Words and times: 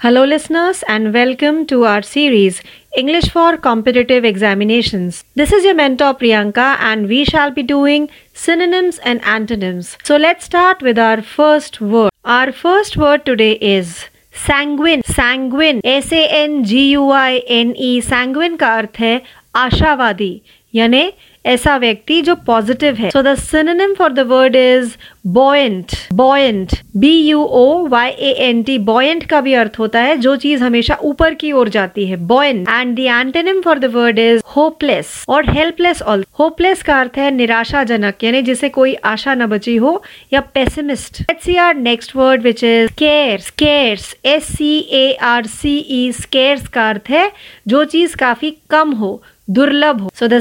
Hello, 0.00 0.24
listeners, 0.24 0.82
and 0.88 1.12
welcome 1.12 1.66
to 1.66 1.84
our 1.84 2.02
series 2.02 2.62
English 2.96 3.30
for 3.30 3.56
Competitive 3.56 4.24
Examinations. 4.24 5.24
This 5.34 5.52
is 5.52 5.64
your 5.64 5.74
mentor 5.74 6.14
Priyanka, 6.14 6.76
and 6.80 7.06
we 7.06 7.24
shall 7.24 7.50
be 7.50 7.62
doing 7.62 8.08
synonyms 8.34 8.98
and 9.04 9.24
antonyms. 9.24 9.96
So, 10.04 10.16
let's 10.16 10.44
start 10.44 10.80
with 10.80 10.98
our 10.98 11.22
first 11.22 11.80
word. 11.80 12.10
Our 12.24 12.52
first 12.52 12.96
word 12.96 13.26
today 13.26 13.52
is 13.52 14.06
sanguine. 14.32 15.02
Sanguine. 15.02 15.80
S 15.84 16.12
A 16.12 16.26
N 16.44 16.64
G 16.64 16.92
U 16.92 17.10
I 17.10 17.42
N 17.46 17.74
E. 17.76 18.00
Sanguine 18.00 18.56
का 18.58 18.74
अर्थ 18.78 19.00
है 19.00 19.18
आशावादी 19.54 20.32
यानी 20.74 21.10
ऐसा 21.44 21.76
व्यक्ति 21.78 22.20
जो 22.22 22.34
positive 22.46 22.94
है 22.94 23.10
so 23.10 23.22
the 23.22 23.34
synonym 23.38 23.94
for 23.98 24.12
the 24.12 24.20
word 24.32 24.56
is 24.56 24.96
buoyant 25.24 25.92
buoyant 26.12 26.74
B 26.96 27.10
U 27.20 27.42
O 27.42 27.86
Y 27.86 28.10
A 28.10 28.30
N 28.48 28.62
T 28.62 28.76
buoyant 28.84 29.24
का 29.30 29.40
भी 29.40 29.54
अर्थ 29.54 29.78
होता 29.78 30.00
है 30.00 30.16
जो 30.16 30.34
चीज़ 30.36 30.62
हमेशा 30.62 30.96
ऊपर 31.04 31.34
की 31.34 31.52
ओर 31.52 31.68
जाती 31.68 32.06
है। 32.06 32.16
Buoyant 32.26 32.68
and 32.68 32.96
the 32.96 33.00
antonym 33.00 33.60
for 33.60 33.78
the 33.78 33.84
word 33.94 34.18
is 34.18 34.42
hopeless 34.56 35.24
और 35.28 35.50
हेल्पलेस 35.50 36.02
ऑल 36.02 36.24
होपलेस 36.38 36.82
का 36.82 37.00
अर्थ 37.00 37.18
है 37.18 37.30
निराशाजनक, 37.30 38.24
यानी 38.24 38.42
जिसे 38.42 38.68
कोई 38.68 38.94
आशा 38.94 39.34
न 39.34 39.46
बची 39.46 39.76
हो 39.76 40.02
या 40.32 40.40
pessimist 40.54 41.20
let's 41.20 41.44
see 41.44 41.56
our 41.56 41.74
next 41.76 42.16
word 42.16 42.42
which 42.42 42.64
is 42.64 42.92
scarce 42.98 43.50
scarce 43.58 44.14
S 44.24 44.52
C 44.56 44.78
A 44.92 45.12
R 45.22 45.46
C 45.48 45.76
E 45.78 46.10
scarce 46.12 46.68
का 46.68 46.88
अर्थ 46.88 47.10
है 47.10 47.30
जो 47.68 47.84
चीज़ 47.86 48.16
काफ़ी 48.16 48.56
कम 48.70 48.90
हो, 48.92 49.22
दुर्लभ 49.50 50.00
हो। 50.00 50.10
So 50.14 50.26
the 50.28 50.40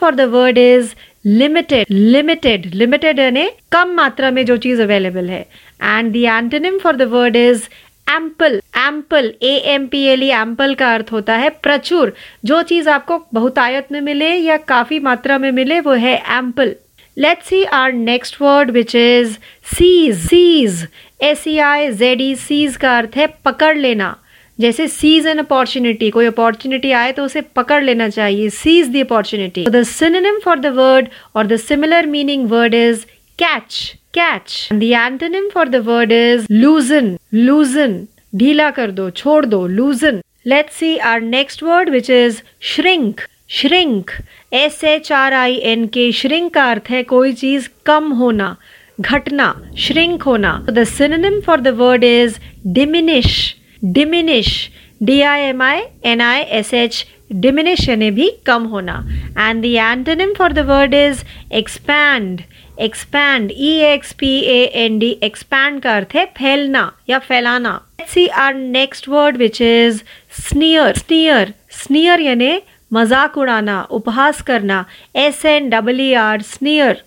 for 0.00 0.14
the 0.14 0.20
word 0.30 0.58
is 0.58 0.94
limited 1.24 1.86
limited 1.90 2.66
limited 2.74 3.18
यानी 3.18 3.48
कम 3.72 3.90
मात्रा 3.94 4.30
में 4.30 4.44
जो 4.46 4.56
चीज़ 4.56 4.80
अवेलेबल 4.82 5.28
है। 5.30 5.40
And 5.82 6.12
the 6.12 6.16
antonym 6.16 6.78
for 6.78 6.96
the 6.96 7.02
word 7.12 7.36
is 7.36 7.62
ample 8.06 8.60
ample 8.78 9.32
A 9.42 9.52
M 9.72 9.86
P 9.86 10.02
L 10.08 10.22
E 10.22 10.28
ample 10.32 10.74
का 10.74 10.92
अर्थ 10.94 11.12
होता 11.12 11.36
है 11.36 11.50
प्रचुर। 11.62 12.12
जो 12.44 12.62
चीज़ 12.62 12.88
आपको 12.88 13.18
बहुतायत 13.34 13.92
में 13.92 14.00
मिले 14.00 14.34
या 14.34 14.56
काफ़ी 14.56 14.98
मात्रा 15.00 15.38
में 15.38 15.50
मिले, 15.52 15.80
वो 15.80 15.92
है 15.92 16.16
ample 16.36 16.74
let's 17.16 17.48
see 17.48 17.62
our 17.64 17.92
next 17.92 18.40
word 18.42 18.70
which 18.70 18.94
is 18.96 19.36
seize 19.76 20.16
seize 20.20 20.86
S 21.22 21.46
E 21.48 21.58
I 21.58 21.92
Z 21.92 22.20
E 22.20 22.34
seize 22.38 22.76
का 22.76 22.96
अर्थ 22.98 23.16
है 23.16 23.26
पकड़ 23.44 23.76
लेना। 23.76 24.16
जैसे 24.60 24.88
सीज 24.88 25.26
एन 25.26 25.38
अपॉर्चुनिटी 25.38 26.10
कोई 26.10 26.26
अपॉर्चुनिटी 26.26 26.90
आए 26.92 27.12
तो 27.12 27.24
उसे 27.24 27.40
पकड़ 27.56 27.82
लेना 27.84 28.08
चाहिए 28.08 28.48
seize 28.50 28.88
the 28.88 28.96
opportunity 28.96 29.66
the 29.66 29.82
synonym 29.82 30.38
for 30.44 30.58
the 30.58 30.66
word 30.66 31.08
और 31.36 31.46
the 31.46 31.56
similar 31.56 32.06
meaning 32.06 32.48
word 32.48 32.74
is 32.74 33.04
catch 33.38 33.96
catch 34.14 34.68
the 34.72 35.50
for 35.54 35.68
the 35.68 35.76
word 35.76 36.12
is 36.12 36.46
loosen 36.50 37.16
loosen 37.34 38.06
ढीला 38.34 38.70
कर 38.70 38.90
दो, 38.90 39.10
छोड़ 39.10 39.46
दो 39.46 39.66
loosen 39.66 40.20
let's 40.46 40.74
see 40.74 40.96
our 40.96 41.20
next 41.20 41.62
word 41.62 41.90
which 41.90 42.10
is 42.10 42.42
shrink 42.60 43.20
shrink 43.50 44.10
S 44.52 44.84
H 44.84 45.12
R 45.12 45.34
I 45.34 45.54
N 45.54 45.86
K 45.86 46.12
shrink 46.12 46.52
का 46.54 46.64
अर्थ 46.64 46.90
है 46.90 47.02
कोई 47.02 47.32
चीज़ 47.32 47.68
कम 47.86 48.10
होना, 48.10 48.56
घटना 49.00 49.54
श्रिंक 49.78 50.22
होना. 50.22 50.66
The 50.70 50.84
synonym 50.84 51.40
for 51.40 51.60
the 51.60 51.68
word 51.68 52.04
is 52.04 52.38
diminish 52.66 53.56
diminish 53.84 54.48
D 55.02 55.20
I 55.22 55.40
M 55.40 55.62
I 55.62 55.80
N 56.04 56.20
I 56.20 56.40
S 56.58 56.72
H 56.74 57.04
diminish 57.32 57.88
यानी 57.88 58.10
भी 58.10 58.30
कम 58.46 58.64
होना 58.68 58.94
and 59.38 59.62
the 59.62 59.66
antonym 59.66 60.32
for 60.38 60.52
the 60.52 60.66
word 60.68 60.94
is 60.94 61.22
expand 61.54 62.40
expand 62.80 63.52
E 63.52 63.70
X 63.84 64.12
P 64.20 64.34
A 64.40 64.60
N 64.84 64.98
D 64.98 65.10
expand 65.22 65.80
का 65.82 65.96
अर्थ 65.96 66.14
है 66.16 66.24
फैलना 66.38 66.90
या 67.10 67.18
फैलाना 67.20 67.80
see 68.08 68.26
our 68.44 68.54
next 68.54 69.08
word 69.08 69.36
which 69.36 69.60
is 69.62 70.02
sneer 70.40 70.96
sneer 70.98 71.52
sneer 71.78 72.20
यानी 72.20 72.56
मज़ाक 72.92 73.38
उड़ाना 73.38 73.82
उपहास 73.92 74.42
करना 74.42 74.84
S 75.18 75.44
N 75.46 75.68
double 75.70 76.00
R 76.18 76.42
sneer 76.42 77.02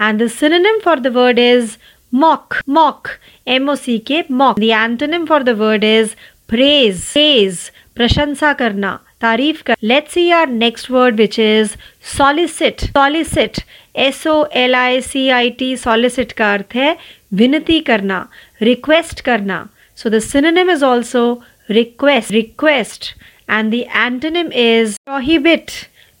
and 0.00 0.22
the 0.22 0.26
synonym 0.30 0.78
for 0.84 1.00
the 1.00 1.06
word 1.16 1.38
is 1.38 1.76
mock. 2.12 2.60
Mock. 2.66 3.18
M 3.46 3.68
o 3.68 3.74
c 3.76 3.98
k, 4.00 4.24
mock. 4.28 4.56
The 4.56 4.70
antonym 4.70 5.26
for 5.26 5.42
the 5.42 5.56
word 5.56 5.84
is 5.84 6.16
praise. 6.48 7.12
Praise. 7.12 7.70
प्रशंसा 7.96 8.52
करना 8.52 8.98
तारीफ़ 9.20 9.62
कर 9.66 9.76
let's 9.82 10.12
see 10.14 10.30
our 10.30 10.48
next 10.48 10.90
word 10.90 11.16
which 11.16 11.38
is 11.40 11.74
solicit 12.16 12.80
solicit 12.80 13.58
S 14.06 14.26
O 14.26 14.44
L 14.62 14.74
I 14.74 15.00
C 15.00 15.28
I 15.36 15.50
T 15.58 15.76
solicit 15.76 16.32
का 16.40 16.52
अर्थ 16.54 16.74
है 16.76 16.96
विनती 17.40 17.78
करना 17.90 18.26
request 18.62 19.20
करना 19.28 19.66
so 19.98 20.10
the 20.10 20.18
synonym 20.20 20.70
is 20.70 20.84
also 20.84 21.24
request 21.70 22.32
request 22.32 23.12
and 23.50 23.70
the 23.72 23.84
antonym 23.96 24.52
is 24.64 24.96
prohibit 25.04 25.70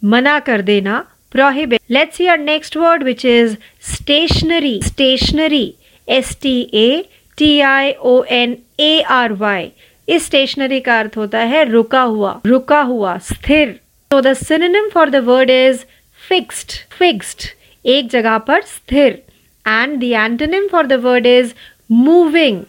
मना 0.02 0.38
कर 0.48 0.62
देना 0.62 1.04
prohibit 1.34 1.80
let's 1.90 2.16
see 2.16 2.26
our 2.26 2.38
next 2.40 2.76
word 2.76 3.02
which 3.02 3.24
is 3.26 3.56
stationary 3.92 4.80
stationary 4.84 5.66
S 6.08 6.36
T 6.42 6.58
A 6.74 7.04
T 7.38 7.58
I 7.60 7.92
O 7.92 8.22
N 8.32 8.56
A 8.80 9.00
R 9.12 9.32
Y 9.40 9.68
इस 10.08 10.24
stationary 10.26 10.80
का 10.80 10.98
अर्थ 11.00 11.16
होता 11.16 11.38
है 11.40 11.64
रुका 11.64 12.00
हुआ 12.02 12.40
रुका 12.46 12.80
हुआ, 12.82 13.16
स्थिर. 13.18 13.80
तो 14.10 14.20
the 14.20 14.32
synonym 14.34 14.88
for 14.88 15.10
the 15.10 15.16
word 15.26 15.50
is 15.50 15.78
fixed 16.20 16.72
fixed 16.98 17.48
एक 17.84 18.08
जगह 18.10 18.38
पर 18.38 18.60
स्थिर. 18.62 19.22
And 19.64 19.98
the 20.00 20.04
antonym 20.04 20.66
for 20.68 20.86
the 20.86 20.92
word 21.02 21.26
is 21.26 21.52
moving 21.90 22.60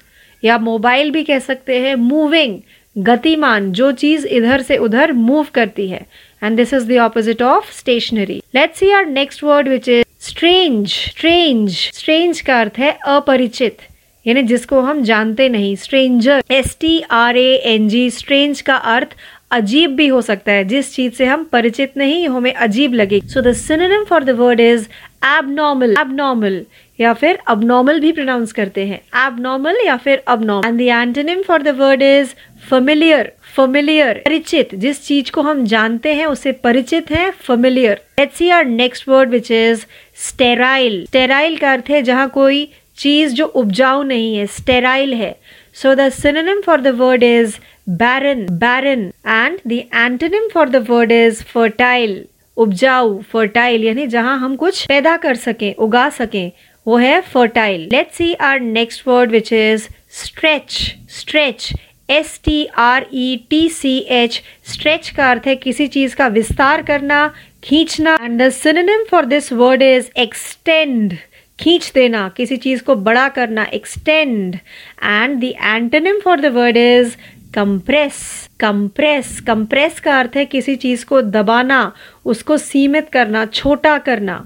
या 0.44 0.58
मोबाइल 0.59 1.12
भी 1.12 1.24
कह 1.24 1.40
सकते 1.40 1.80
हैं 1.80 1.96
मूविंग 1.96 2.59
गतिमान, 2.96 3.72
जो 3.72 3.92
चीज़ 3.92 4.26
इधर 4.28 4.62
से 4.62 4.78
उधर 4.78 5.12
मूव 5.12 5.47
करती 5.53 5.88
है. 5.88 6.06
And 6.45 6.57
this 6.57 6.73
is 6.73 6.88
the 6.88 6.97
opposite 7.01 7.41
of 7.44 7.72
stationary 7.73 8.41
let's 8.56 8.79
see 8.79 8.91
our 8.91 9.06
next 9.07 9.44
word 9.44 9.69
which 9.69 9.89
is 9.89 10.03
strange 10.22 10.88
strange 10.89 11.72
strange 11.94 12.41
का 12.41 12.59
अर्थ 12.61 12.79
है 12.79 12.97
अपरिचित 13.07 13.78
यानी 14.25 14.41
जिसको 14.44 14.79
हम 14.81 15.01
जानते 15.03 15.47
नहीं 15.50 15.75
stranger 15.75 16.44
S 16.51 16.78
T 16.81 17.00
R 17.13 17.38
A 17.38 17.50
N 17.66 17.88
G 17.89 18.09
strange 18.11 18.61
का 18.61 18.75
अर्थ 18.94 19.16
अजीब 19.51 19.95
भी 19.95 20.07
हो 20.07 20.22
सकता 20.22 20.51
है 20.51 20.63
जिस 20.66 20.94
चीज़ 20.94 21.13
से 21.13 21.25
हम 21.25 21.44
परिचित 21.51 21.97
नहीं 21.97 22.28
हमें 22.28 22.53
अजीब 22.53 22.94
लगे 22.94 23.19
so 23.34 23.41
the 23.41 23.53
synonym 23.55 24.03
for 24.03 24.23
the 24.23 24.29
word 24.39 24.59
is 24.61 24.88
abnormal 25.28 25.95
abnormal 26.00 26.61
या 27.00 27.13
फिर 27.13 27.39
अबनॉर्मल 27.47 28.00
भी 28.00 28.11
प्रोनाउंस 28.11 28.51
करते 28.53 28.85
हैं 28.85 29.00
एबनॉर्मल 29.28 29.78
या 29.85 29.97
फिर 29.97 30.23
abnormal 30.28 30.67
and 30.67 30.79
the 30.79 30.91
antonym 31.01 31.41
for 31.41 31.61
the 31.61 31.75
word 31.79 32.01
is 32.01 32.34
familiar 32.70 33.31
familiar 33.56 34.22
परिचित। 34.26 34.74
जिस 34.76 35.06
चीज़ 35.06 35.31
को 35.31 35.42
हम 35.42 35.64
जानते 35.66 36.14
हैं, 36.14 36.26
उसे 36.26 36.52
परिचित 36.64 37.12
है 37.12 37.30
familiar 37.42 38.02
let's 38.20 38.38
see 38.38 38.50
our 38.50 38.66
next 38.66 39.08
word 39.09 39.30
which 39.30 39.52
is 39.52 39.86
sterile 40.28 41.03
sterile 41.08 41.58
का 41.58 41.72
अर्थ 41.74 41.90
है 41.90 42.02
जहाँ 42.03 42.28
कोई 42.30 42.68
चीज़ 42.98 43.34
जो 43.34 43.46
उपजाऊ 43.46 44.03
नहीं 44.03 44.36
है 44.38 44.46
स्टेराइल 44.48 45.14
है। 45.14 45.36
So 45.76 45.94
the 45.96 46.09
synonym 46.12 46.62
for 46.62 46.81
the 46.81 46.96
word 46.98 47.24
is 47.24 47.56
barren 47.90 48.46
barren 48.59 49.12
and 49.28 49.59
the 49.68 49.82
antonym 49.96 50.47
for 50.53 50.70
the 50.70 50.86
word 50.90 51.12
is 51.12 51.44
fertile 51.44 52.24
उपजाऊ 52.58 53.18
फर्टाइल 53.32 53.84
यानी 53.84 54.08
जहाँ 54.08 54.38
हम 54.40 54.56
कुछ 54.56 54.86
पैदा 54.88 55.16
कर 55.18 55.36
सकें, 55.36 55.74
उगा 55.76 56.08
सकें, 56.09 56.52
वो 56.86 56.97
है 56.97 57.20
fertile 57.24 57.88
let's 57.92 58.18
see 58.18 58.34
our 58.34 58.59
next 58.59 59.08
word 59.08 59.32
which 59.32 59.52
is 59.53 59.88
stretch 60.24 60.72
stretch 61.12 61.70
S 62.09 62.39
T 62.45 62.66
R 62.66 63.05
E 63.13 63.45
T 63.49 63.69
C 63.69 63.97
H 64.09 64.41
stretch 64.71 65.09
का 65.09 65.29
अर्थ 65.31 65.47
है 65.47 65.55
किसी 65.55 65.88
चीज़ 65.88 66.16
का 66.16 66.27
विस्तार 66.27 66.81
करना 66.81 67.33
खींचना 67.63 68.17
and 68.21 68.41
the 68.41 69.05
for 69.11 69.25
this 69.25 69.53
word 69.53 69.81
is 69.81 70.09
extend 70.17 71.13
खींच 71.59 71.91
देना 71.95 72.29
किसी 72.29 72.57
चीज़ 72.57 72.83
को 72.83 72.95
बड़ा 72.95 73.27
करना 73.29 73.63
extend 73.63 74.55
and 75.03 75.39
the 75.41 75.43
antonym 75.43 76.19
for 76.19 76.39
the 76.39 76.45
word 76.45 76.77
is 76.77 77.16
compress 77.55 78.49
compress 78.59 79.40
compress 79.40 79.99
का 79.99 80.19
अर्थ 80.19 80.35
है 80.35 80.46
किसी 80.46 80.75
चीज़ 80.75 81.05
को 81.05 81.22
दबाना 81.22 81.93
उसको 82.25 82.58
सीमित 82.58 83.09
करना 83.09 83.46
छोटा 83.46 83.97
करना. 83.97 84.46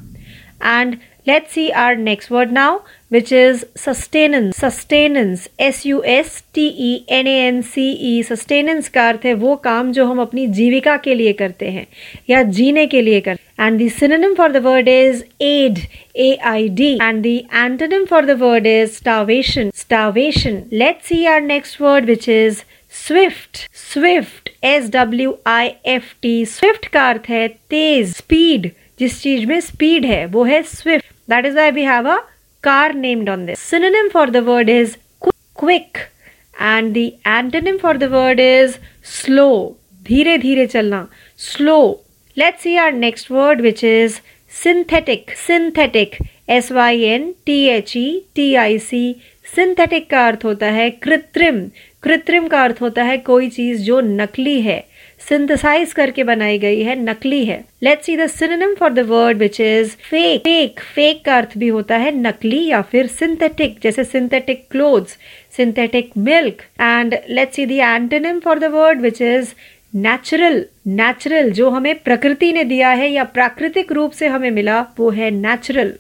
And 0.66 0.96
Let's 1.30 1.50
see 1.50 1.70
our 1.70 1.96
next 1.98 2.32
word 2.32 2.52
now, 2.52 2.80
which 3.12 3.32
is 3.32 3.66
sustenance. 3.76 4.58
Sustenance. 4.58 5.48
S 5.58 5.86
U 5.86 6.04
S 6.06 6.42
T 6.54 6.66
E 6.88 7.06
N 7.08 7.28
A 7.28 7.36
N 7.48 7.62
C 7.64 7.86
E. 8.10 8.24
Sustenance 8.24 8.88
का 8.88 9.08
अर्थ 9.10 9.26
है 9.26 9.34
वो 9.34 9.56
काम 9.64 9.92
जो 9.92 10.06
हम 10.06 10.22
अपनी 10.22 10.46
जीविका 10.60 10.96
के 11.04 11.18
लिए 11.18 11.32
करते 11.42 11.70
हैं 11.70 11.86
या 12.30 12.42
जीने 12.58 12.86
के 12.88 13.02
लिए 13.06 13.20
करते 13.20 13.42
हैं. 13.42 13.70
And 13.70 13.82
the 13.82 13.90
synonym 14.00 14.36
for 14.40 14.50
the 14.56 14.64
word 14.68 14.90
is 14.96 15.24
aid. 15.52 15.82
A 16.16 16.30
I 16.54 16.68
D. 16.82 16.90
And 17.02 17.26
the 17.30 17.38
antonym 17.66 18.08
for 18.08 18.22
the 18.32 18.38
word 18.46 18.66
is 18.66 18.98
starvation. 18.98 19.72
Starvation. 19.86 20.62
Let's 20.84 21.12
see 21.12 21.22
our 21.28 21.46
next 21.48 21.80
word, 21.80 22.12
which 22.14 22.28
is 22.28 22.64
swift. 23.04 23.68
Swift. 23.74 24.50
S 24.64 24.90
W 24.90 25.38
I 25.46 25.78
F 25.86 26.14
T. 26.22 26.36
Swift 26.58 26.88
का 26.94 27.08
अर्थ 27.10 27.30
है 27.30 27.48
तेज, 27.48 28.16
speed. 28.18 28.70
जिस 29.00 29.22
चीज़ 29.22 29.46
में 29.46 29.60
speed 29.62 30.06
है 30.06 30.26
वो 30.26 30.44
है 30.44 30.62
swift 30.64 31.06
that 31.30 31.46
is 31.46 31.56
why 31.56 31.72
we 31.72 31.82
have 31.82 32.08
a 32.10 32.18
car 32.62 32.94
named 32.94 33.30
on 33.30 33.46
this. 33.46 33.60
Synonym 33.60 34.10
for 34.10 34.28
the 34.28 34.44
word 34.44 34.70
is 34.70 34.98
quick 35.54 36.10
and 36.58 36.94
the 36.94 37.18
antonym 37.26 37.80
for 37.80 37.98
the 37.98 38.10
word 38.10 38.40
is 38.40 38.80
slow 39.04 39.76
धीरे 40.04 40.38
धीरे 40.38 40.66
चलना 40.68 41.08
slow 41.38 42.00
let's 42.38 42.62
see 42.64 42.78
our 42.78 42.92
next 42.92 43.30
word 43.30 43.62
which 43.62 43.84
is 43.84 44.22
synthetic 44.62 45.34
synthetic 45.48 46.20
s 46.48 46.72
y 46.72 46.94
n 47.18 47.36
t 47.46 47.58
h 47.70 47.96
e 47.96 48.08
t 48.36 48.56
i 48.58 48.78
c 48.90 49.16
synthetic 49.56 50.10
का 50.10 50.26
अर्थ 50.28 50.44
होता 50.46 50.66
है 50.72 50.90
कृत्रिम 51.04 51.60
कृत्रिम 52.04 52.48
का 52.48 52.64
अर्थ 52.64 52.82
होता 52.82 53.04
है 53.04 53.18
कोई 53.30 53.50
चीज़ 53.50 53.82
जो 53.84 54.00
नकली 54.02 54.60
है 54.62 54.80
सिंथेसाइज 55.20 55.94
करके 55.94 56.24
बनाई 56.24 56.58
गई 56.58 56.82
है, 56.82 56.96
नकली 57.00 57.44
है। 57.46 57.64
Let's 57.84 58.06
see 58.06 58.16
the 58.18 58.28
synonym 58.28 58.74
for 58.76 58.94
the 58.94 59.00
word 59.00 59.38
which 59.38 59.60
is 59.62 59.90
fake 60.10 60.42
fake 60.42 60.80
fake 60.96 61.24
का 61.26 61.38
अर्थ 61.38 61.58
भी 61.58 61.68
होता 61.68 61.98
है 61.98 62.12
नकली 62.16 62.66
या 62.66 62.82
फिर 62.82 63.08
सिंथेटिक 63.08 63.78
जैसे 63.84 64.04
synthetic 64.04 64.64
clothes 64.72 65.18
synthetic 65.58 66.12
milk 66.18 66.62
and 66.82 67.16
let's 67.30 67.56
see 67.56 67.66
the 67.66 67.72
antonym 67.72 68.40
for 68.40 68.60
the 68.60 68.64
word 68.64 69.02
which 69.02 69.22
is 69.22 69.54
natural 69.96 70.66
natural 70.88 71.50
जो 71.52 71.70
हमें 71.70 71.96
प्रकृति 72.00 72.52
ने 72.54 72.64
दिया 72.64 72.90
है 72.90 73.12
या 73.12 73.24
प्राकृतिक 73.24 73.92
रूप 73.92 74.12
से 74.12 74.28
हमें 74.28 74.52
मिला, 74.52 74.82
वो 75.00 75.10
है 75.10 75.32
natural 75.32 75.94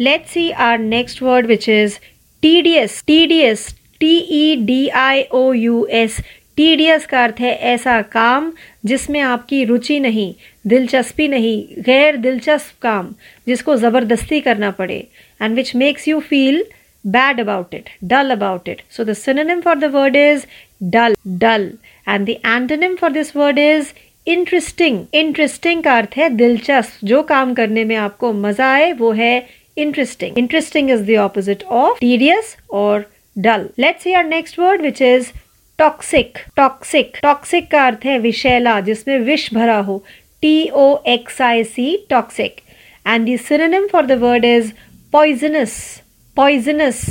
let's 0.00 0.30
see 0.30 0.50
our 0.50 0.78
next 0.78 1.22
word 1.22 1.46
which 1.46 1.68
is 1.68 1.98
tedious 2.42 3.02
tedious 3.06 3.66
T 4.00 4.16
E 4.16 4.56
D 4.56 4.88
I 4.88 5.22
O 5.32 5.52
U 5.52 5.86
S 5.90 6.16
tedious 6.58 7.04
का 7.06 7.22
अर्थ 7.24 7.40
है 7.40 7.50
ऐसा 7.70 8.00
काम 8.12 8.50
जिसमें 8.84 9.20
आपकी 9.20 9.64
रुचि 9.64 9.98
नहीं, 10.00 10.32
दिलचस्पी 10.66 11.28
नहीं, 11.28 11.82
गैर 11.82 12.16
दिलचस्प 12.16 12.80
काम 12.82 13.14
जिसको 13.46 13.76
ज़बरदस्ती 13.76 14.40
करना 14.40 14.70
पड़े 14.80 14.96
and 15.40 15.54
which 15.56 15.74
makes 15.76 16.08
you 16.08 16.18
feel 16.30 16.64
bad 17.04 17.40
about 17.40 17.74
it 17.74 17.90
dull 18.04 18.30
about 18.30 18.68
it 18.68 18.82
so 18.96 19.04
the 19.04 19.12
synonym 19.14 19.60
for 19.60 19.78
the 19.78 19.92
word 19.94 20.16
is 20.16 20.44
dull 20.90 21.16
dull 21.38 21.70
and 22.08 22.28
the 22.72 22.96
for 23.00 23.12
this 23.12 23.34
word 23.36 23.58
is 23.58 23.92
interesting 24.26 25.00
interesting 25.14 25.82
का 25.82 25.96
अर्थ 25.98 26.16
है 26.16 26.28
दिलचस्प। 26.36 27.04
जो 27.06 27.22
काम 27.24 27.54
करने 27.54 27.84
में 27.84 27.96
आपको 27.96 28.32
मज़ा 28.34 28.72
आए, 28.72 28.92
वो 28.92 29.12
है 29.12 29.46
interesting 29.76 30.38
interesting 30.38 30.90
is 30.90 31.10
the 31.12 31.16
opposite 31.22 31.62
of 31.64 32.00
tedious 32.00 32.56
और 32.70 33.10
dull 33.36 33.68
let's 33.78 34.06
next 34.06 34.58
word 34.58 34.82
which 34.82 35.02
is 35.02 35.30
toxic 35.78 36.38
toxic 36.56 37.16
toxic 37.22 37.70
का 37.70 37.84
अर्थ 37.86 38.06
है 38.06 38.18
विषैला, 38.18 38.78
जिसमें 38.80 39.18
विष 39.20 39.52
भरा 39.54 39.78
हो। 39.78 40.02
T 40.42 40.68
O 40.72 40.96
X 41.08 41.40
I 41.42 41.64
C 41.64 42.06
toxic 42.10 42.60
and 43.06 43.28
the 43.28 43.88
for 43.92 44.06
the 44.06 44.18
word 44.22 44.44
is 44.44 44.72
poisonous 45.12 45.76
poisonous 46.36 47.04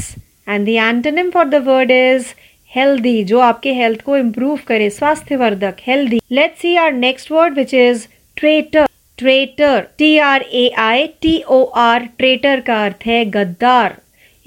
and 0.50 0.66
the 0.66 0.70
antonym 0.70 1.30
for 1.32 1.46
the 1.46 1.64
word 1.68 1.92
is 1.92 2.34
healthy 2.72 3.24
जो 3.24 3.40
आपके 3.40 3.74
हेल्थ 3.74 4.02
को 4.02 4.18
इम्प्रूव 4.18 4.60
करे, 4.68 4.90
स्वास्थ्यवर्धक 4.90 5.76
healthy 5.88 6.20
let's 6.32 6.62
see 6.62 6.76
our 6.76 6.92
next 6.94 7.32
word 7.32 7.56
which 7.58 7.74
is 7.74 8.08
traitor 8.38 8.86
traitor 9.20 9.88
T 9.98 10.18
R 10.20 10.42
A 10.44 10.68
I 10.80 11.08
T 11.22 11.42
O 11.50 11.64
R 11.78 12.06
traitor 12.18 12.60
का 12.62 12.84
अर्थ 12.86 13.06
है 13.06 13.24
गद्दार। 13.32 13.96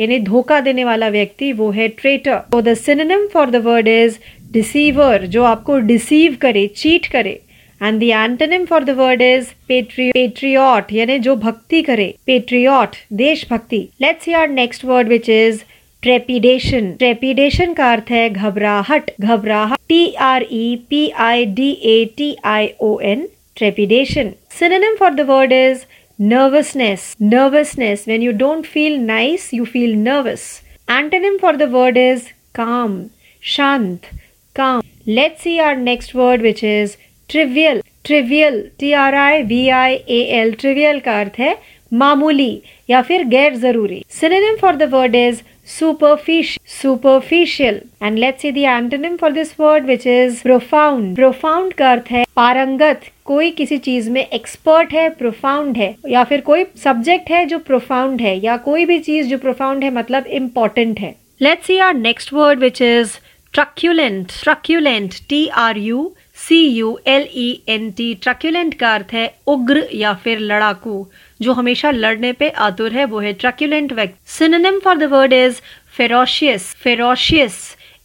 यानी 0.00 0.18
धोखा 0.20 0.60
देने 0.60 0.84
वाला 0.84 1.08
व्यक्ति, 1.08 1.52
वो 1.52 1.70
है 1.70 1.88
ट्रेटर 1.90 2.36
तो 2.52 2.60
the 2.62 2.74
synonym 2.76 3.26
for 3.32 3.50
the 3.50 3.56
word 3.64 3.88
is 3.88 4.18
deceiver 4.52 5.26
जो 5.26 5.44
आपको 5.44 5.78
डिसीव 5.88 6.36
करे 6.40 6.66
चीट 6.76 7.06
करे. 7.12 7.40
And 7.80 8.00
the 8.00 8.02
antonym 8.02 8.64
for 8.66 8.84
the 8.84 8.90
word 8.96 9.22
is 9.22 9.46
patriot 9.68 10.92
यानी 10.92 11.18
जो 11.18 11.36
भक्ति 11.38 11.82
करे 11.82 12.14
पेट्रियॉट 12.26 12.96
देशभक्ति. 13.14 13.88
Let's 14.02 14.28
our 14.36 14.48
next 14.50 14.84
word 14.84 15.08
which 15.08 15.28
is 15.30 15.62
trepidation 16.02 16.90
trepidation 16.98 17.72
का 17.74 17.90
अर्थ 17.92 18.10
है 18.10 18.28
घबराहट 18.30 19.10
घबराहट. 19.20 19.78
T 19.88 20.12
R 20.26 20.46
E 20.50 20.76
P 20.90 21.08
I 21.20 21.44
D 21.46 21.70
A 21.84 22.04
T 22.18 22.34
I 22.44 22.68
O 22.80 22.98
N 23.04 23.26
trepidation 23.56 24.30
synonym 24.58 24.94
for 24.98 25.14
the 25.14 25.20
word 25.28 25.52
is 25.52 25.84
nervousness 26.20 27.16
nervousness 27.18 28.04
when 28.04 28.20
you 28.20 28.30
don't 28.30 28.66
feel 28.66 28.98
nice 29.00 29.54
you 29.54 29.64
feel 29.64 29.96
nervous 29.96 30.60
antonym 30.86 31.38
for 31.40 31.56
the 31.56 31.66
word 31.66 31.96
is 31.96 32.26
calm 32.52 33.10
shant 33.40 34.10
calm 34.54 34.82
let's 35.06 35.40
see 35.40 35.58
our 35.58 35.74
next 35.74 36.12
word 36.12 36.42
which 36.42 36.62
is 36.62 36.98
trivial 37.26 37.80
trivial 38.04 38.58
t 38.76 38.92
r 38.92 39.14
i 39.14 39.42
v 39.42 39.70
i 39.70 39.92
a 40.18 40.20
l 40.42 40.52
trivial 40.62 41.00
का 41.06 41.18
अर्थ 41.20 41.40
है 41.40 41.54
मामूली 42.02 42.52
या 42.90 43.00
फिर 43.02 43.24
गैर 43.28 43.54
ज़रूरी 43.62 44.02
synonym 44.20 44.58
for 44.64 44.74
the 44.82 44.90
word 44.96 45.16
is 45.22 45.42
superficial 45.78 46.60
superficial 46.74 47.80
and 48.02 48.22
let's 48.24 48.44
see 48.44 48.52
the 48.58 48.66
antonym 48.74 49.16
for 49.22 49.32
this 49.38 49.56
word 49.64 49.88
which 49.92 50.06
is 50.18 50.42
profound 50.42 51.16
profound 51.22 51.74
का 51.78 51.90
अर्थ 51.92 52.12
है 52.12 52.24
पारंगत 52.36 53.08
कोई 53.30 53.50
किसी 53.52 53.76
चीज़ 53.78 54.10
में 54.10 54.20
एक्सपर्ट 54.22 54.92
है 54.92 55.08
प्रोफाउंड 55.10 55.76
है, 55.76 55.94
या 56.08 56.22
फिर 56.24 56.40
कोई 56.42 56.64
सब्जेक्ट 56.84 57.30
है 57.30 57.44
जो 57.46 57.58
प्रोफाउंड 57.60 58.20
है, 58.20 58.36
या 58.44 58.56
कोई 58.58 58.84
भी 58.84 58.98
चीज़ 59.00 59.26
जो 59.28 59.38
प्रोफाउंड 59.38 59.84
है 59.84 59.90
मतलब 59.94 60.26
इम्पोर्टेंट 60.38 61.00
है। 61.00 61.14
Let's 61.42 61.66
see 61.66 61.76
our 61.78 61.94
next 61.96 62.32
word 62.32 62.58
which 62.60 62.80
is 62.82 63.12
truculent 63.54 64.32
truculent 64.42 65.14
T 65.28 65.46
R 65.58 65.78
U 65.78 66.10
C 66.38 66.58
U 66.68 66.98
L 67.06 67.26
E 67.34 67.48
N 67.68 67.90
T 67.92 68.14
truculent 68.22 68.74
का 68.80 68.94
अर्थ 68.94 69.12
है 69.14 69.26
उग्र 69.46 69.84
या 69.94 70.12
फिर 70.24 70.38
लड़ाकू, 70.40 71.06
जो 71.40 71.52
हमेशा 71.52 71.90
लड़ने 71.90 72.32
पे 72.32 72.48
आतुर 72.66 72.92
है, 72.92 73.04
वो 73.04 73.20
है 73.20 73.32
ट्रक्यूलेंट 73.34 73.92
व्यक्ति। 73.92 74.32
Synonym 74.32 74.78
for 74.84 74.96
the 74.96 75.10
word 75.12 75.32
is 75.32 75.60
ferocious 75.96 76.66
ferocious 76.82 77.58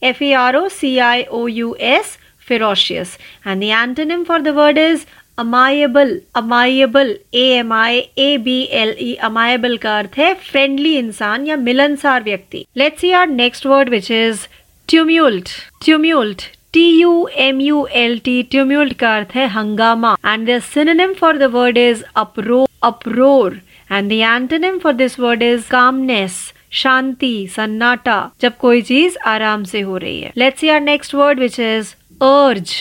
F 0.04 0.24
A 0.24 0.32
R 0.36 0.56
O 0.56 0.68
C 0.70 0.98
I 1.00 1.24
O 1.24 1.48
U 1.48 1.76
S 1.80 2.18
ferocious 2.48 3.18
and 3.48 3.62
the 3.62 3.64
antonym 3.64 4.24
for 4.24 4.42
the 4.42 4.56
word 4.58 4.78
is 4.78 5.06
amiable 5.38 6.20
amiable 6.36 7.16
A 7.36 7.46
M 7.54 7.74
I 7.74 7.98
A 8.18 8.38
B 8.44 8.62
L 8.74 8.96
E 9.00 9.14
amiable 9.24 9.78
का 9.78 9.98
अर्थ 10.00 10.18
है 10.18 10.34
friendly 10.42 10.96
इंसान 10.98 11.48
या 11.48 11.56
मिलनसार 11.60 12.24
व्यक्ति 12.24 12.66
let's 12.78 13.02
see 13.02 13.12
our 13.14 13.28
next 13.30 13.66
word 13.66 13.90
which 13.90 14.12
is 14.12 14.48
tumult 14.90 15.50
tumult 15.86 16.42
T 16.74 16.88
U 16.92 17.28
M 17.40 17.60
U 17.62 17.86
L 17.96 18.18
T 18.20 18.42
tumult 18.52 18.94
का 19.00 19.16
अर्थ 19.18 19.36
है 19.36 19.48
हंगामा 19.50 20.16
and 20.26 20.50
the 20.50 20.60
synonym 20.64 21.14
for 21.14 21.38
the 21.38 21.52
word 21.52 21.78
is 21.78 22.04
uproar 22.16 22.66
uproar 22.84 23.60
and 23.92 24.10
the 24.10 24.14
antonym 24.14 24.78
for 24.80 24.94
this 24.94 25.20
word 25.20 25.44
is 25.44 25.70
calmness 25.70 26.42
शांति 26.74 27.48
सन्नाटा 27.52 28.18
जब 28.42 28.58
कोई 28.58 28.82
चीज़ 28.82 29.18
आराम 29.28 29.64
से 29.64 29.82
हो 29.82 29.98
रही 29.98 30.20
है 30.22 30.32
let's 30.38 30.60
see 30.60 30.70
our 30.70 30.82
next 30.82 31.16
word 31.16 31.40
which 31.40 31.60
is 31.60 31.94
urge 32.22 32.74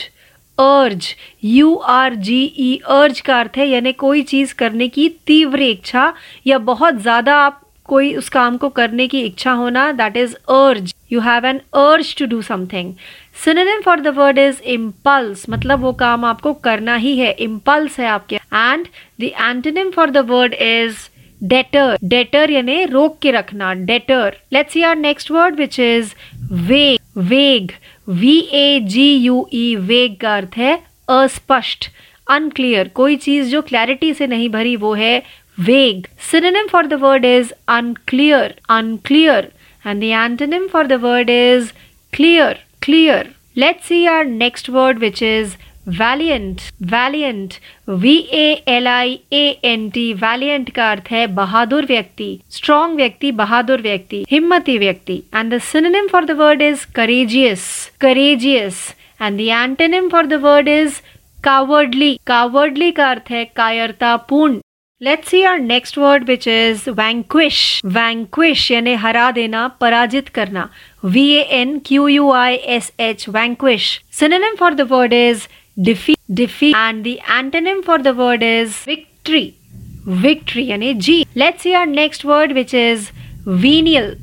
urge 0.58 1.06
U 1.44 1.74
R 1.74 2.14
G 2.14 2.42
ई 2.44 2.76
अर्ज़ 2.88 3.22
का 3.22 3.38
अर्थ 3.40 3.56
है, 3.56 3.66
यानी 3.68 3.92
कोई 3.92 4.22
चीज़ 4.22 4.54
करने 4.54 4.88
की 4.88 5.08
तीव्र 5.26 5.62
इच्छा 5.62 6.12
या 6.46 6.58
बहुत 6.70 7.00
ज़्यादा 7.02 7.36
आप 7.36 7.60
कोई 7.88 8.14
उस 8.16 8.28
काम 8.28 8.56
को 8.56 8.68
करने 8.68 9.06
की 9.08 9.20
इच्छा 9.20 9.52
होना 9.52 9.90
that 9.92 10.16
is 10.16 10.34
urge 10.34 10.92
you 11.12 11.20
have 11.20 11.46
an 11.46 11.60
urge 11.76 12.14
to 12.18 12.26
do 12.26 12.40
something 12.42 12.92
synonym 13.44 13.80
for 13.84 14.00
the 14.00 14.14
word 14.18 14.38
is 14.38 14.62
impulse 14.74 15.44
मतलब 15.50 15.80
वो 15.80 15.92
काम 16.04 16.24
आपको 16.24 16.52
करना 16.68 16.94
ही 16.96 17.16
है 17.18 17.32
इम्पल्स 17.40 17.98
है 18.00 18.06
आपके। 18.08 18.36
And 18.36 18.86
the 19.20 19.30
antonym 19.40 19.90
for 19.90 20.10
the 20.10 20.24
word 20.30 20.54
is 20.54 21.08
deter 21.40 21.96
deter 22.04 22.50
यानी 22.50 22.84
रोक 22.86 23.18
के 23.22 23.30
रखना 23.30 23.72
deter 23.74 24.36
let's 24.52 24.72
see 24.72 24.82
our 24.82 24.96
next 24.96 25.30
word 25.30 25.56
which 25.56 25.78
is 25.80 26.12
vague 26.52 26.98
vague 27.16 27.66
V 28.08 28.38
A 28.52 28.80
G 28.80 29.14
U 29.16 29.46
E 29.52 29.74
vague 29.74 30.14
का 30.20 30.36
अर्थ 30.36 30.48
है 30.56 30.76
अस्पष्ट 31.08 31.84
अनक्लियर 32.28 32.88
कोई 32.88 33.16
चीज़ 33.16 33.50
जो 33.50 33.62
क्लैरिटी 33.62 34.14
से 34.14 34.26
नहीं 34.26 34.48
भरी 34.48 34.76
वो 34.76 34.94
है 34.94 35.18
vague. 35.60 36.06
Synonym 36.32 36.66
for 36.66 36.86
the 36.86 36.92
word 36.92 37.24
is 37.24 37.52
unclear 37.68 38.54
unclear 38.68 39.52
and 39.86 40.42
the 40.42 40.68
for 40.72 40.86
the 40.86 40.92
word 40.92 41.30
is 41.30 41.72
clear 42.12 42.56
clear 42.82 43.30
let's 43.56 43.86
see 43.86 44.06
our 44.06 44.24
next 44.24 44.70
word 44.70 44.98
which 44.98 45.22
is 45.22 45.48
valiant 45.88 46.60
valiant 46.82 47.54
V 47.90 48.16
A 48.32 48.62
L 48.68 48.88
I 48.88 49.18
A 49.32 49.44
N 49.64 49.88
T 49.90 50.12
valiant 50.14 50.70
का 50.70 50.90
अर्थ 50.90 51.10
है 51.10 51.26
बहादुर 51.34 51.84
व्यक्ति 51.86 52.28
strong 52.50 52.96
व्यक्ति, 52.96 53.32
बहादुर 53.32 53.82
व्यक्ति, 53.82 54.24
हिम्मती 54.30 54.78
व्यक्ति 54.78 55.22
and 55.34 55.54
the 55.54 55.58
synonym 55.62 56.08
for 56.08 56.24
the 56.24 56.30
word 56.38 56.62
is 56.62 56.86
courageous 56.94 57.64
courageous 58.00 58.84
and 59.22 59.38
the 59.38 59.40
antonym 59.40 60.08
for 60.08 60.26
the 60.26 60.40
word 60.42 60.68
is 60.68 61.00
cowardly 61.44 62.18
cowardly 62.26 62.90
का 62.90 63.10
अर्थ 63.10 63.30
है 63.30 63.44
कायरता 63.56 64.16
पूर्ण 64.28 64.60
let's 65.00 65.28
see 65.28 65.42
our 65.42 65.58
next 65.58 65.98
word 65.98 66.24
which 66.24 66.46
is 66.48 66.88
vanquish 66.90 67.80
vanquish 67.84 68.70
यानी 68.70 68.94
हरा 68.94 69.30
देना, 69.30 69.66
पराजित 69.80 70.28
करना. 70.28 70.68
V 71.04 71.26
A 71.30 71.40
N 71.52 71.78
Q 71.86 72.06
U 72.08 72.30
I 72.32 72.54
S 72.54 72.92
H 73.00 73.28
vanquish 73.28 73.88
synonym 74.12 74.54
for 74.58 74.74
the 74.74 74.88
word 74.90 75.12
is 75.12 75.46
defeat 75.76 76.14
defeat 76.30 76.70
and 76.70 77.02
the 77.04 77.16
antonym 77.30 77.80
for 77.86 78.02
the 78.02 78.08
word 78.18 78.42
is 78.42 78.84
victory 78.88 79.52
victory 80.22 80.66
यानी 80.66 80.92
जी 80.94 81.24
let's 81.36 81.62
see 81.62 81.72
our 81.72 81.86
next 81.86 82.24
word 82.26 82.52
which 82.52 82.74
is 82.74 83.08
venial 83.48 84.16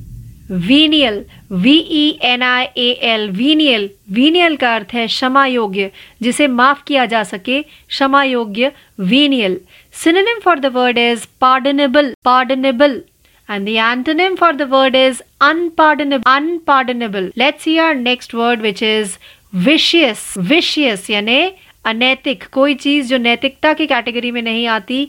V 0.52 1.74
E 1.74 2.08
N 2.24 2.44
I 2.44 2.66
A 2.78 2.90
L 3.12 3.30
venial 3.32 3.90
venial 4.14 4.56
का 4.64 4.74
अर्थ 4.76 4.94
है 4.94 5.06
क्षमा 5.08 5.46
योग्य 5.46 5.92
जिसे 6.22 6.48
माफ़ 6.48 6.84
किया 6.88 7.06
जा 7.14 7.24
सके 7.24 7.62
क्षमा 7.62 8.24
योग्य 8.24 8.72
venial 9.14 9.60
synonym 9.94 10.40
for 10.44 10.60
the 10.60 10.72
word 10.76 10.98
is 10.98 11.26
pardonable 11.42 12.14
pardonable 12.26 13.02
and 13.50 13.68
the 13.68 13.76
antonym 13.84 14.36
for 14.38 14.50
the 14.54 14.66
word 14.68 14.96
is 14.96 15.22
unpardonable 15.42 16.32
unpardonable. 16.34 17.30
Let's 17.36 17.64
see 17.64 17.78
our 17.80 17.94
next 17.94 18.34
word, 18.34 18.62
which 18.62 18.82
is 18.82 19.18
vicious 19.54 20.34
vicious 20.38 21.10
यानी 21.10 21.42
अनैतिक। 21.86 22.44
कोई 22.54 22.74
चीज़ 22.76 23.08
जो 23.08 23.18
नैतिकता 23.18 23.74
की 23.74 23.86
कैटेगरी 23.88 24.32
में 24.32 24.42
नहीं 24.42 24.66
आती 24.68 25.08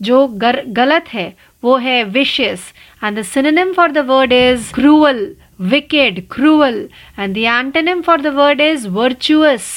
जो 0.00 0.26
गर, 0.26 0.62
गलत 0.66 1.08
है 1.08 1.32
वो 1.62 1.76
है 1.76 2.02
vicious 2.04 2.60
and 3.04 3.18
the 3.18 3.72
for 3.76 3.90
the 3.90 3.98
word 4.08 4.32
is 4.32 4.72
cruel 4.74 5.26
wicked 5.60 6.22
cruel 6.30 6.88
and 7.18 7.34
the 7.34 7.38
antonym 7.38 8.00
for 8.00 8.20
the 8.20 8.26
word 8.26 8.60
is 8.60 8.88
virtuous 8.88 9.70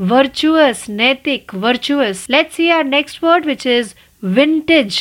virtuous 0.00 0.88
नैतिक 0.88 1.54
virtuous 1.54 2.26
let's 2.30 2.54
see 2.54 2.70
our 2.70 2.84
next 2.84 3.24
word 3.24 3.46
which 3.46 3.66
is 3.66 3.94
vintage 4.22 5.00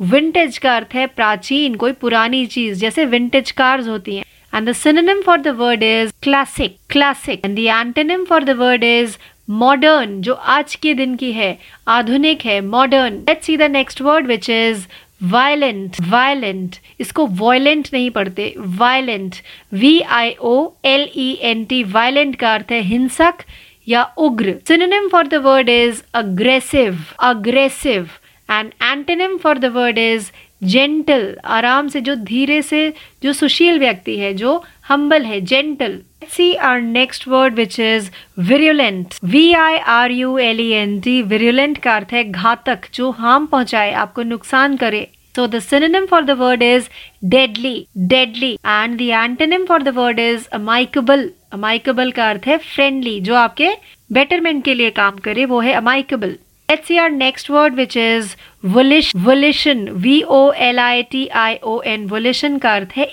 vintage 0.00 0.58
का 0.58 0.76
अर्थ 0.76 0.94
है 0.94 1.06
प्राचीन 1.06 1.74
कोई 1.74 1.92
पुरानी 1.92 2.46
चीज़। 2.46 2.78
जैसे 2.80 3.04
विंटेज 3.04 3.50
कार्स 3.50 3.88
होती 3.88 4.16
हैं। 4.16 4.24
And 4.54 4.68
the 4.68 4.72
synonym 4.72 5.20
for 5.22 5.40
the 5.40 5.48
word 5.48 5.82
is 5.82 6.12
classic 6.22 6.76
classic 6.90 7.44
and 7.44 7.56
the 7.56 7.58
antonym 7.58 8.24
for 8.24 8.44
the 8.44 8.50
word 8.58 8.84
is 8.84 9.16
modern 9.50 10.20
जो 10.22 10.34
आज 10.34 10.74
के 10.74 10.92
दिन 10.94 11.14
की 11.16 11.32
है, 11.32 11.58
आधुनिक 11.88 12.44
है 12.44 12.60
modern 12.60 13.14
let's 13.28 13.46
see 13.46 13.56
the 13.56 13.62
next 13.62 14.02
word 14.02 14.26
which 14.26 14.50
is 14.50 14.86
violent 15.22 15.96
violent 16.08 16.76
इसको 17.00 17.26
वॉयलेंट 17.26 17.88
नहीं 17.92 18.10
पढ़ते 18.10 18.54
violent 18.78 19.36
V 19.72 20.00
I 20.00 20.34
O 20.40 20.54
L 20.84 21.08
E 21.16 21.30
N 21.42 21.64
T 21.64 21.82
violent 21.84 22.36
का 22.36 22.54
अर्थ 22.54 22.72
है 22.72 22.80
हिंसक 22.80 23.42
या 23.88 24.02
उग्र. 24.18 24.54
Synonym 24.68 25.08
for 25.08 25.26
the 25.26 25.34
word 25.44 25.68
is 25.68 26.02
aggressive 26.14 26.98
aggressive 27.20 28.08
and 28.48 28.72
antonym 28.82 29.36
for 29.36 29.58
the 29.58 29.64
word 29.64 29.98
is 29.98 30.30
gentle 30.64 31.36
आराम 31.44 31.88
से 31.88 32.00
जो 32.00 32.14
धीरे 32.14 32.60
से 32.62 32.92
जो 33.22 33.32
सुशील 33.32 33.78
व्यक्ति 33.78 34.16
है 34.18 34.32
जो 34.34 34.62
हम्बल 34.88 35.24
है 35.24 35.40
gentle 35.40 35.98
see 36.30 36.52
our 36.54 36.80
next 36.80 37.28
word 37.28 37.54
which 37.54 37.78
is 37.80 38.10
virulent 38.50 39.14
V 39.24 39.52
I 39.52 39.78
R 39.94 40.10
U 40.10 40.36
L 40.38 40.60
E 40.60 40.70
N 40.72 41.00
T 41.00 41.20
virulent 41.32 41.78
का 41.78 41.96
अर्थ 41.96 42.12
है 42.12 42.24
घातक 42.24 42.86
जो 42.94 43.10
हार्म 43.10 43.46
पहुँचाए 43.46 43.92
आपको 44.04 44.22
नुकसान 44.22 44.76
करे 44.76 45.08
So 45.34 45.46
the 45.46 45.60
synonym 45.62 46.06
for 46.08 46.18
the 46.22 46.36
word 46.36 46.62
is 46.62 46.88
deadly, 47.26 47.88
deadly, 48.06 48.58
and 48.62 48.98
the 48.98 49.08
antonym 49.10 49.66
for 49.66 49.78
the 49.80 49.92
word 49.92 50.18
is 50.18 50.46
amicable. 50.52 51.22
Amicable 51.52 52.12
का 52.12 52.28
अर्थ 52.30 52.46
है 52.46 52.58
friendly, 52.58 53.18
जो 53.20 53.34
आपके 53.34 53.70
betterment 54.10 54.64
के 54.64 54.74
लिए 54.74 54.90
काम 54.90 55.18
करे 55.18 55.44
वो 55.44 55.60
है 55.60 55.74
amicable. 55.80 56.34
Let's 56.72 56.86
see 56.88 56.98
our 56.98 57.10
next 57.10 57.50
word, 57.50 57.74
which 57.76 57.94
is 57.96 58.28
volition. 58.74 59.20
Volition. 59.24 59.80
V 60.04 60.12
O 60.26 60.38
L 60.66 60.78
I 60.78 61.02
T 61.02 61.18
I 61.30 61.58
O 61.62 61.74
N. 61.94 62.06
Volition 62.08 62.58
का 62.60 62.74
अर्थ 62.74 62.92
है 62.96 63.04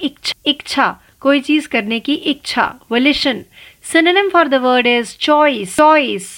इच्छा। 0.47 0.85
कोई 1.21 1.39
चीज़ 1.39 1.67
करने 1.67 1.99
की 1.99 2.13
इच्छा। 2.31 2.63
Volition 2.91 3.43
synonym 3.91 4.29
for 4.29 4.47
the 4.47 4.55
word 4.65 4.87
is 4.87 5.15
choice 5.17 5.75
choice 5.77 6.29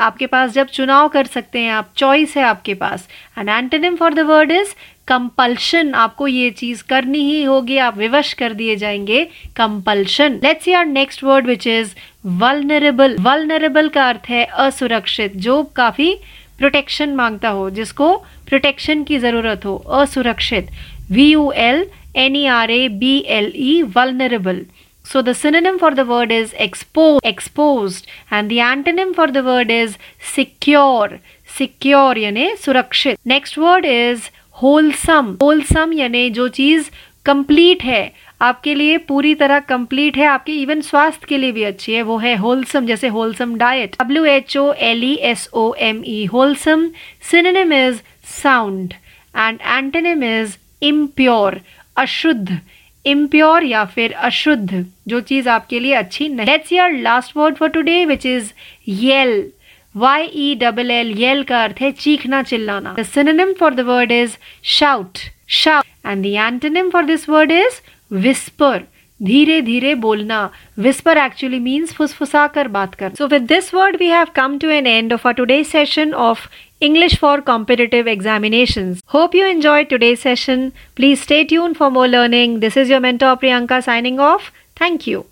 आपके 0.00 0.26
पास 0.26 0.50
जब 0.52 0.66
चुनाव 0.68 1.08
कर 1.08 1.26
सकते 1.26 1.60
हैं 1.60 1.72
आप 1.72 1.90
चॉइस 1.96 2.36
है 2.36 2.42
आपके 2.44 2.74
पास। 2.74 3.08
And 3.38 3.48
antonym 3.48 3.96
for 3.96 4.14
the 4.14 4.20
word 4.30 4.50
is 4.50 4.74
compulsion 5.08 5.94
आपको 5.94 6.26
ये 6.28 6.50
चीज़ 6.50 6.82
करनी 6.88 7.18
ही 7.18 7.42
होगी, 7.42 7.76
आप 7.76 7.96
विवश 7.98 8.32
कर 8.32 8.52
दिए 8.52 8.76
जाएँगे। 8.76 9.24
Compulsion 9.56 10.40
let's 10.44 10.64
see 10.64 10.72
our 10.72 10.86
next 10.86 11.24
word 11.24 11.46
which 11.46 11.66
is 11.66 11.94
vulnerable 12.26 13.16
vulnerable 13.20 13.88
का 13.88 14.08
अर्थ 14.08 14.28
है 14.28 14.44
असुरक्षित, 14.44 15.36
जो 15.36 15.62
काफ़ी 15.76 16.14
प्रोटेक्शन 16.60 17.14
माँगता 17.16 17.48
हो, 17.48 17.68
जिसको 17.70 18.14
प्रोटेक्शन 18.48 19.02
की 19.04 19.18
ज़रूरत 19.18 19.64
हो, 19.64 19.76
असुरक्षित। 20.00 20.70
V 21.10 21.30
U 21.30 21.50
L 21.56 21.84
N 22.16 22.36
E 22.36 22.44
R 22.46 22.70
A 22.70 22.86
B 23.00 23.16
L 23.28 23.52
E 23.56 23.82
vulnerable 23.96 24.64
so 25.04 25.22
the 25.22 25.32
synonym 25.34 25.76
for 25.78 25.94
the 25.94 26.00
word 26.08 26.32
is 26.32 26.54
exposed 26.62 27.20
exposed 27.26 28.02
and 28.32 28.52
antonym 28.52 29.12
for 29.12 29.30
the 29.30 29.38
word 29.46 29.70
is 29.70 29.96
secure 30.34 31.18
secure 31.58 32.18
यानी 32.18 32.50
सुरक्षित। 32.64 33.18
Next 33.26 33.58
word 33.58 33.86
is 33.86 34.28
wholesome 34.62 35.36
wholesome 35.42 35.92
यानी 35.92 36.28
जो 36.30 36.48
चीज़ 36.58 36.90
complete 37.26 37.82
है 37.84 38.02
आपके 38.40 38.74
लिए 38.74 38.96
पूरी 38.98 39.34
तरह 39.34 39.58
complete 39.68 40.16
है, 40.16 40.26
आपके 40.26 40.52
इवन 40.52 40.80
स्वास्थ्य 40.80 41.26
के 41.28 41.38
लिए 41.38 41.52
भी 41.52 41.64
अच्छी 41.64 41.92
है, 41.92 42.02
वो 42.02 42.16
है 42.18 42.34
होलसम 42.36 42.86
जैसे 42.86 43.08
wholesome 43.08 43.54
diet 43.58 43.96
W 44.00 44.24
H 44.26 44.56
O 44.56 44.72
L 44.72 45.04
E 45.04 45.14
S 45.30 45.48
O 45.54 45.72
M 45.80 46.02
E 46.06 46.24
wholesome 46.32 46.88
synonym 47.30 47.72
is 47.72 48.00
sound 48.32 48.92
and 49.34 49.58
antonym 49.62 50.24
is 50.24 50.56
impure 50.82 51.60
अशुद्ध. 51.96 52.58
इम्प्योर 53.04 53.64
या 53.64 53.84
फिर 53.86 54.12
अशुद्ध, 54.12 54.84
जो 55.08 55.20
चीज़ 55.22 55.48
आपके 55.48 55.78
लिए 55.80 55.94
अच्छी 55.94 56.28
नहीं 56.28 56.46
let's 56.46 56.72
your 56.72 56.92
last 56.92 57.36
word 57.36 57.56
for 57.56 57.68
today 57.68 58.04
which 58.06 58.26
is 58.26 58.50
yell 58.88 59.50
Y 59.94 60.24
E 60.24 60.54
double 60.54 60.90
L 60.90 61.12
yell 61.18 61.42
का 61.42 61.62
अर्थ 61.64 61.80
है 61.80 61.90
चीखना, 61.92 62.42
चिल्लाना. 62.42 62.94
The 62.98 63.02
synonym 63.04 63.52
for 63.60 63.74
the 63.74 63.80
word 63.86 64.12
is 64.12 64.36
shout 64.70 65.18
shout 65.60 66.06
and 66.06 66.22
the 66.22 66.26
antonym 66.26 66.90
for 66.90 67.04
this 67.04 67.28
word 67.28 67.52
is 67.52 67.80
whisper 68.11 68.83
धीरे 69.23 69.59
धीरे 69.61 69.93
बोलना 69.95 70.47
विस्पर 70.77 71.17
एक्चुअली 71.17 71.59
मीन्स 71.59 71.93
फुसफुसा 71.93 72.45
कर 72.55 72.67
बात 72.67 72.95
कर 72.95 73.13
so 73.17 73.27
with 73.27 73.41
this 73.49 73.73
word 73.73 73.95
we 73.99 74.07
have 74.07 74.27
come 74.35 74.57
to 74.61 74.69
an 74.69 74.87
end 74.87 75.13
of 75.13 75.27
a 75.27 75.31
today 75.31 75.63
session 75.63 76.13
of 76.13 76.47
English 76.81 77.13
for 77.17 77.41
competitive 77.41 78.05
examinations. 78.05 79.01
Hope 79.07 79.33
you 79.33 79.45
enjoyed 79.47 79.89
today's 79.89 80.19
session. 80.19 80.73
Please 80.95 81.21
stay 81.21 81.45
tuned 81.45 81.77
for 81.77 81.89
more 81.89 82.07
learning. 82.07 82.59
This 82.59 82.75
is 82.75 82.89
your 82.89 82.99
mentor 82.99 83.37
Priyanka 83.37 83.81
signing 83.81 84.19
off. 84.19 84.51
Thank 84.75 85.07
you. 85.07 85.23